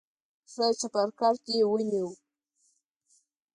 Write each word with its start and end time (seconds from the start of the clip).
ښه 0.51 0.65
چپرکټ 0.79 1.35
دې 1.45 1.57
ونیو. 1.69 2.09